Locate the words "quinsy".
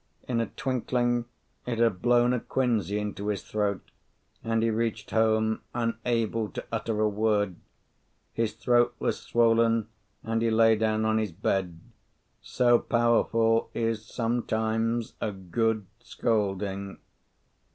2.39-2.97